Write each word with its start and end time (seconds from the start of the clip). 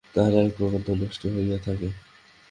তাহারা 0.15 0.39
একপ্রকার 0.41 0.81
ধ্যানস্থ 0.87 1.21
হইয়া 1.35 1.57
থাকে। 1.57 1.87